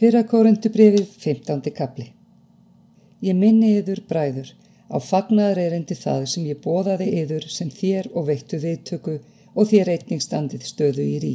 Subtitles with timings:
[0.00, 1.66] Fyrra kórundubrifið 15.
[1.76, 2.06] kapli
[3.20, 4.52] Ég minni yður bræður
[4.88, 9.18] á fagnaðar erindi það sem ég bóðaði yður sem þér og veittu viðtöku
[9.52, 11.32] og þér einning standið stöðu í rí.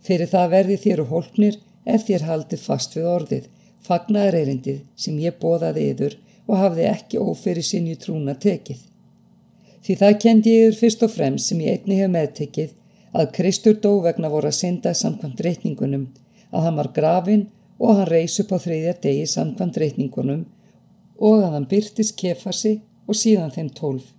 [0.00, 3.50] Fyrir það verði þér og hólpnir ef þér haldið fast við orðið,
[3.84, 6.16] fagnaðar erindið sem ég bóðaði yður
[6.46, 8.78] og hafði ekki ófyrir sinju trúna tekið.
[9.84, 12.72] Því það kendi yður fyrst og fremst sem ég einni hef meðtekið
[13.12, 16.08] að Kristur dó vegna voru að synda samkvæmt reikningunum,
[16.56, 17.46] að hann var grafin
[17.78, 20.44] og hann reys upp á þriðja degi samkvæmt reikningunum
[21.16, 24.12] og að hann byrtist kefasi og síðan þeim tólf.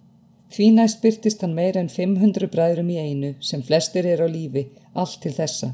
[0.53, 4.67] Því næst byrtist hann meira en 500 bræðrum í einu sem flestir er á lífi,
[4.93, 5.73] allt til þessa,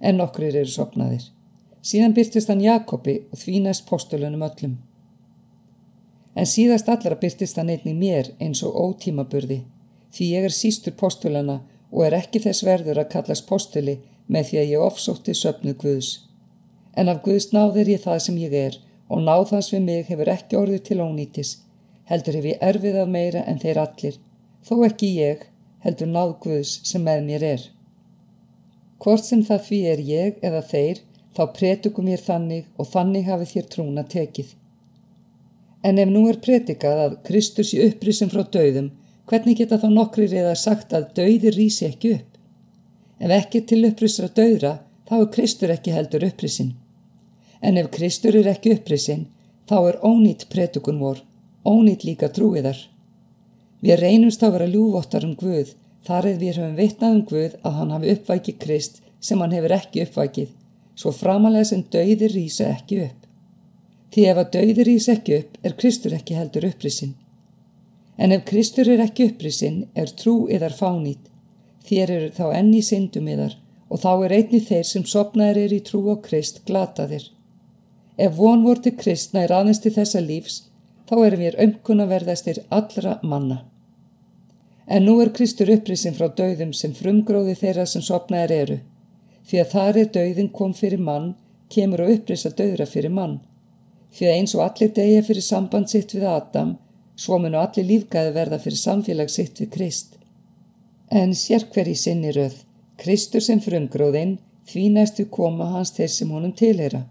[0.00, 1.28] en okkur eru sopnaðir.
[1.84, 4.78] Síðan byrtist hann Jakobi og því næst postulunum öllum.
[6.34, 9.62] En síðast allra byrtist hann einnig mér eins og ótímaburði,
[10.12, 11.60] því ég er sístur postulana
[11.92, 16.10] og er ekki þess verður að kallast postuli með því að ég ofsótti söpnuð Guðs.
[16.96, 18.76] En af Guðs náð er ég það sem ég er
[19.08, 21.50] og náð hans við mig hefur ekki orðið til ónýtis.
[22.10, 24.18] Heldur hef ég erfið af meira en þeir allir,
[24.66, 25.42] þó ekki ég,
[25.84, 27.66] heldur náð Guðs sem með mér er.
[29.02, 31.02] Hvort sem það því er ég eða þeir,
[31.36, 34.54] þá pretugum ég þannig og þannig hafi þér trúna tekið.
[35.86, 38.88] En ef nú er pretikað að Kristus í upprisum frá döðum,
[39.28, 42.40] hvernig geta þá nokkri reyða sagt að döðir rýsi ekki upp?
[43.20, 46.74] Ef ekki til upprisra döðra, þá er Kristur ekki heldur upprisin.
[47.62, 49.26] En ef Kristur er ekki upprisin,
[49.68, 51.22] þá er ónýtt pretukun vor,
[51.64, 52.78] ónýtt líka trúiðar.
[53.80, 55.74] Við reynumst að vera ljúvottar um Guð,
[56.06, 59.76] þar eða við höfum vitnað um Guð að hann hafi uppvækið Krist sem hann hefur
[59.76, 60.50] ekki uppvækið,
[60.94, 63.22] svo framalega sem döðir rýsa ekki upp.
[64.12, 67.16] Því ef að döðir rýsa ekki upp, er Kristur ekki heldur upprisin.
[68.16, 71.26] En ef Kristur er ekki upprisin, er trúiðar fánýtt,
[71.86, 73.54] Þér eru þá enni syndum yðar
[73.86, 77.28] og þá er einni þeir sem sopnaðir er í trú á Krist glataðir.
[78.16, 80.60] Ef von vor til Kristna er aðeins til þessa lífs,
[81.08, 83.58] þá erum við ömkuna verðastir allra manna.
[84.86, 88.78] En nú er Kristur upprisin frá döðum sem frumgróði þeirra sem sopnaðir eru.
[89.46, 91.34] Því að þar er döðin kom fyrir mann,
[91.70, 93.40] kemur að upprisa döðra fyrir mann.
[94.14, 96.76] Því að eins og allir degja fyrir samband sitt við Adam,
[97.16, 100.16] svo munu allir lífgæði verða fyrir samfélag sitt við Krist.
[101.10, 102.56] En sérkver í sinni röð,
[102.96, 107.04] Kristur sem frumgróðinn, því næstu koma hans þeir sem honum tilhera.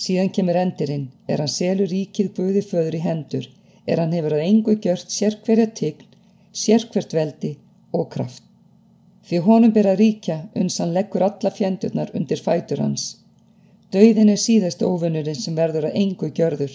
[0.00, 3.46] Síðan kemur endirinn, er hann selur ríkið Guði föður í hendur,
[3.86, 6.08] er hann hefur að engu gjört sérkverja tign,
[6.52, 7.52] sérkvert veldi
[7.92, 8.42] og kraft.
[9.24, 13.06] Því honum að ríkja, uns hann leggur alla fjendurnar undir fætur hans.
[13.92, 16.74] Dauðin er síðast ofunurinn sem verður að engu gjörður.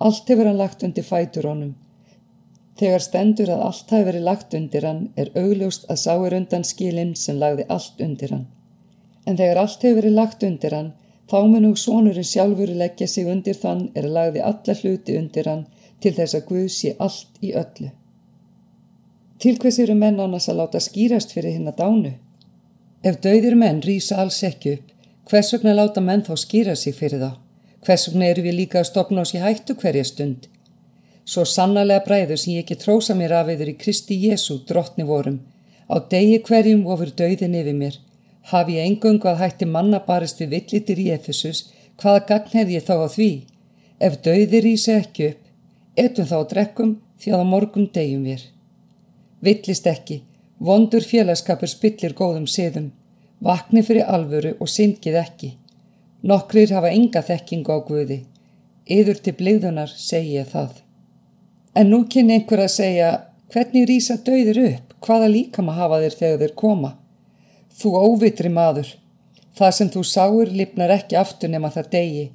[0.00, 1.76] Allt hefur hann lagt undir fætur honum,
[2.80, 6.62] Þegar stendur að allt hafi verið lagt undir hann er augljóst að sá er undan
[6.64, 8.46] skilinn sem lagði allt undir hann.
[9.28, 10.88] En þegar allt hefur verið lagt undir hann,
[11.30, 15.66] þá mun og sonurinn sjálfur leggja sig undir þann er lagði alla hluti undir hann
[16.02, 17.90] til þess að Guð sé allt í öllu.
[19.40, 22.12] Til hvers eru menn annars að láta skýrast fyrir hinn að dánu?
[23.04, 24.90] Ef dauðir menn rýsa alls ekki upp,
[25.30, 27.30] hvers vegna láta menn þá skýra sig fyrir þá?
[27.86, 30.50] Hvers vegna eru við líka að stopna á sér hættu hverja stund?
[31.24, 35.38] Svo sannarlega bræður sem ég ekki trósa mér af yfir í Kristi Jésu drottni vorum.
[35.88, 37.96] Á degi hverjum ofur döiðin yfir mér.
[38.50, 41.68] Hafi ég engöngu að hætti manna barist við villitir í Efesus,
[42.02, 43.30] hvaða gagn hef ég þá á því?
[44.00, 45.42] Ef döiðir í sig ekki upp,
[46.04, 48.42] etum þá að drekkum því að á morgun degjum við.
[49.44, 50.22] Villist ekki,
[50.58, 52.90] vondur félagskapur spillir góðum siðum,
[53.40, 55.54] vakni fyrir alvöru og syngið ekki.
[56.22, 58.18] Nokkrir hafa enga þekkingu á Guði.
[58.90, 60.72] Yður til bligðunar segi ég það.
[61.78, 63.10] En nú kynni einhver að segja,
[63.52, 66.90] hvernig rýsa döðir upp, hvaða líkama hafa þér þegar þeir koma?
[67.78, 68.90] Þú óvitri maður,
[69.56, 72.26] það sem þú sáir lifnar ekki aftur nema það degi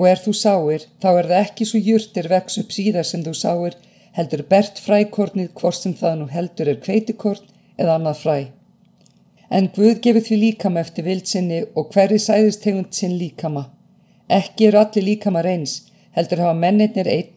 [0.00, 3.34] og er þú sáir þá er það ekki svo júrtir vex upp síðar sem þú
[3.36, 3.76] sáir
[4.16, 7.44] heldur bert frækornið hvort sem það nú heldur er kveitikorn
[7.76, 8.38] eða annað fræ.
[9.50, 13.66] En Guð gefur því líkama eftir vildsinni og hverri sæðist tegund sinn líkama.
[14.30, 17.32] Ekki eru allir líkama reyns, heldur hafa mennirnir einn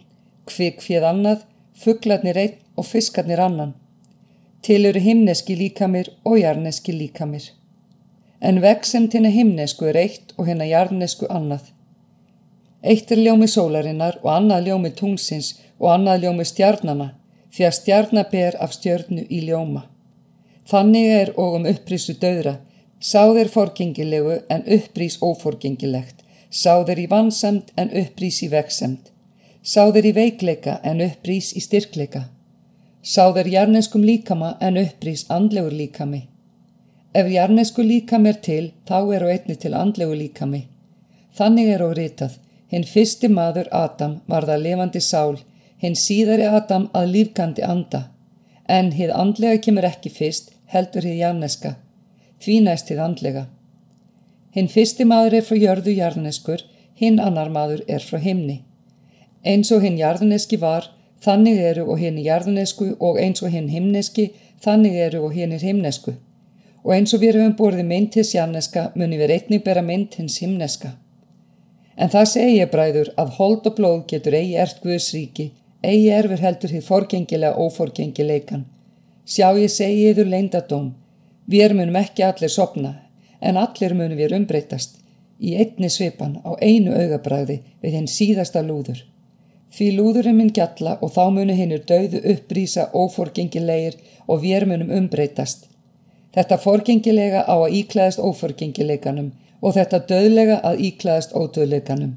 [0.49, 3.73] kvikfið annað, fugglarnir einn og fiskarnir annan.
[4.63, 7.49] Til eru himneski líkamir og jarneski líkamir.
[8.41, 11.65] En vegsemt hérna himnesku er eitt og hérna jarnesku annað.
[12.83, 17.09] Eitt er ljómi sólarinnar og annað ljómi tungsins og annað ljómi stjarnana
[17.53, 19.83] því að stjarnaber af stjörnu í ljóma.
[20.71, 22.57] Þannig er og um upprísu döðra,
[22.99, 29.11] sáð er forgengilegu en upprís óforgengilegt, sáð er í vansamt en upprís í vegsemt.
[29.63, 32.25] Sáður í veikleika en upprýs í styrkleika.
[33.03, 36.21] Sáður jarneskum líkama en upprýs andlegur líkami.
[37.13, 40.61] Ef jarnesku líkami er til, þá eru einni til andlegu líkami.
[41.35, 42.37] Þannig er og ritað,
[42.71, 45.35] hinn fyrsti maður Adam var það levandi sál,
[45.83, 48.05] hinn síðari Adam að lífgandi anda.
[48.71, 51.75] En hið andlega kemur ekki fyrst, heldur hið jarneska,
[52.39, 53.45] því næst hið andlega.
[54.55, 56.63] Hinn fyrsti maður er frá jörðu jarneskur,
[56.95, 58.61] hinn annar maður er frá himni.
[59.43, 60.87] Eins og hinn jarneski var,
[61.23, 64.31] þannig eru og hinn jarnesku og eins og hinn himneski,
[64.63, 66.15] þannig eru og hinn er himnesku.
[66.83, 70.39] Og eins og við höfum borðið mynd hins jarneska, muni við reitning bera mynd hins
[70.43, 70.97] himneska.
[71.95, 75.51] En það segi ég bræður að hold og blóð getur eigi ert Guðs ríki,
[75.83, 78.65] eigi erfur heldur þið forgengilega óforgengileikan.
[79.25, 80.91] Sjá ég segi yður leindadóm,
[81.47, 82.95] við munum ekki allir sopna,
[83.39, 84.99] en allir munum við umbreytast,
[85.39, 89.03] í einni svipan á einu augabræði við hinn síðasta lúður.
[89.73, 93.95] Því lúðurinn minn gjalla og þá munu hinnur döðu upprýsa óforgengilegir
[94.27, 95.65] og við munum umbreytast.
[96.33, 99.31] Þetta forgengilega á að íklæðast óforgengileikanum
[99.61, 102.13] og þetta döðlega að íklæðast ódöðleikanum.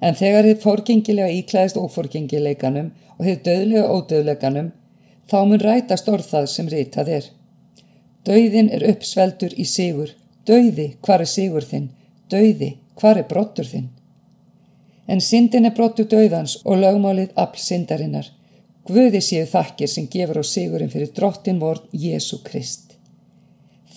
[0.00, 4.70] En þegar þið forgengilega íklæðist óforgengileikanum og þið döðlega ódöðleikanum,
[5.30, 7.28] þá mun rætast orð það sem ritað er.
[8.26, 10.12] Dauðin er uppsveldur í sigur.
[10.48, 11.90] Dauði, hvar er sigur þinn?
[12.30, 13.93] Dauði, hvar er brottur þinn?
[15.06, 18.30] En syndin er brottur dauðans og lögmálið afl syndarinnar.
[18.88, 22.96] Guði séu þakkir sem gefur á sigurinn fyrir drottin vorn Jésu Krist.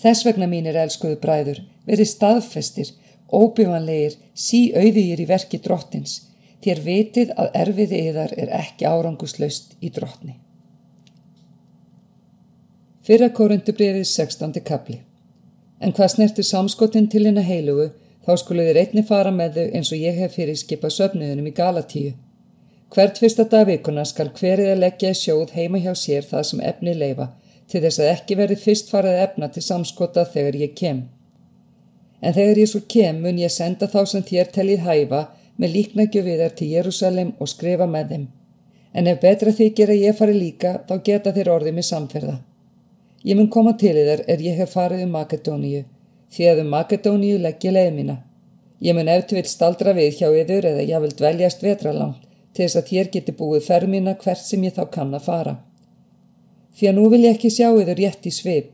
[0.01, 2.91] Þess vegna mín er elskuðu bræður, verið staðfestir,
[3.33, 6.21] óbjöfanlegir, sí auðýr í verki drottins,
[6.63, 10.37] þér vitið að erfiði yðar er ekki áranguslaust í drottni.
[13.07, 14.59] Fyrra kórundubriðið 16.
[14.67, 15.01] kapli
[15.79, 17.91] En hvað snertur samskotin til hérna heilugu,
[18.27, 21.53] þá skuluð þér einni fara með þau eins og ég hef fyrir skipað söfniðunum í
[21.55, 22.09] Galatíu.
[22.91, 26.95] Hvert fyrsta dagvikuna skal hverið að leggja í sjóð heima hjá sér það sem efni
[26.95, 27.29] leifa,
[27.71, 31.01] til þess að ekki verði fyrst farið efna til samskota þegar ég kem.
[32.21, 35.23] En þegar ég svo kem mun ég senda þá sem þér telið hæfa
[35.57, 38.27] með líknækju við þær til Jérúsalem og skrifa með þeim.
[38.93, 42.39] En ef betra þykir að ég fari líka, þá geta þér orðið með samferða.
[43.23, 45.83] Ég mun koma til þér er ég hef farið um Makedóníu,
[46.33, 48.17] því að um Makedóníu legg ég leið mína.
[48.83, 52.79] Ég mun eftir vil staldra við hjá yður eða ég vil dveljast vetralangt til þess
[52.79, 55.55] að þér geti búið fermina hvert sem ég þá kann að fara.
[56.77, 58.71] Því að nú vil ég ekki sjá yður rétt í svip.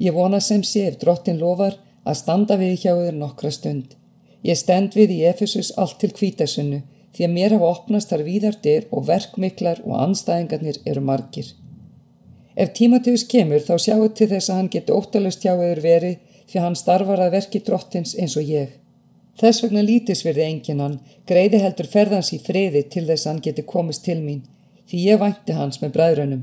[0.00, 3.96] Ég vona sem sé ef drottin lofar að standa við hjá yfir nokkra stund.
[4.44, 6.80] Ég stend við í Efesus allt til kvítasunnu
[7.16, 11.50] því að mér hafa opnast þar víðardir og verkmiklar og anstæðingarnir eru margir.
[12.56, 16.16] Ef tímatöfus kemur þá sjáu til þess að hann geti óttalust hjá yfir verið
[16.50, 18.72] því hann starfar að verki drottins eins og ég.
[19.40, 24.04] Þess vegna lítisverði engin hann, greiði heldur ferðans í friði til þess hann geti komist
[24.04, 24.42] til mín,
[24.90, 26.42] því ég vænti hans með bræðrönum.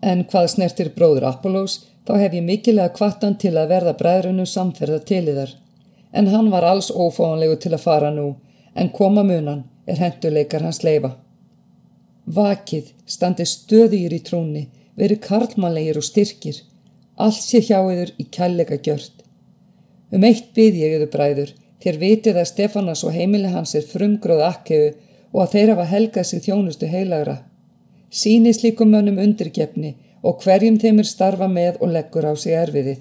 [0.00, 1.74] En hvað snertir bróður Apollós,
[2.08, 5.52] þá hef ég mikilega kvartan til að verða bræðrunu samferða til yðar.
[6.12, 8.32] En hann var alls ófáanlegu til að fara nú,
[8.74, 11.12] en koma munan er henduleikar hans leifa.
[12.26, 14.64] Vakið, standi stöðýr í trúni,
[14.96, 16.62] veri karlmannlegir og styrkir,
[17.26, 19.24] allt sé hjá yður í kællega gjört.
[20.10, 21.52] Um eitt byð ég yður bræður,
[21.82, 24.90] þér vitið að Stefanas og heimili hans er frumgróð akkefu
[25.30, 27.38] og að þeir hafa helgað sig þjónustu heilagra
[28.10, 32.98] síni slíkum mönnum undirgefni og hverjum þeim er starfa með og leggur á sig erfiðið.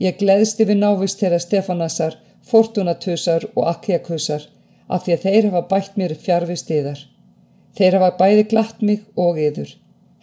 [0.00, 2.16] Ég gleðst yfir návist þeirra Stefanasar,
[2.50, 4.46] Fortunatusar og Akkiakusar
[4.88, 7.00] af því að þeir hafa bætt mér fjárvist yðar.
[7.76, 9.74] Þeir hafa bæði glatt mig og yður,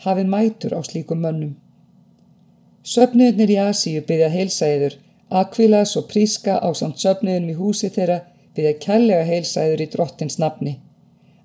[0.05, 1.55] hafið mætur á slíkum mönnum.
[2.87, 4.93] Söfniðnir í Asíu byggja heilsa yður,
[5.27, 8.21] Akvilas og Príska á samt söfniðnum í húsi þeirra
[8.55, 10.77] byggja kærlega heilsa yður í drottins nafni.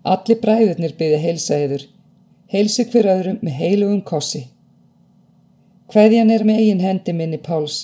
[0.06, 1.87] Allir bræðurnir byggja heilsa yður,
[2.52, 4.44] heilsi hver öðrum með heilugum kossi.
[5.90, 7.78] Hveðjan er með eigin hendi minni Páls,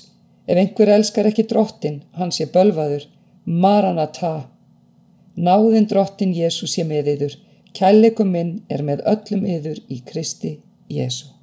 [0.46, 3.08] ef einhver elskar ekki drottin, hans ég bölvaður,
[3.44, 4.36] Maranatha.
[5.34, 7.34] Náðin drottin Jésús ég með yður,
[7.74, 11.37] kærleikum minn er með öllum yður í Kristi Jésu.